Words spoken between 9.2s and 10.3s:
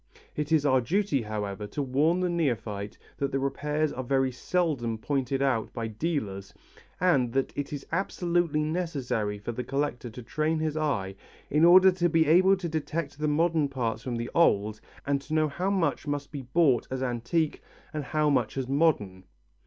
for the collector to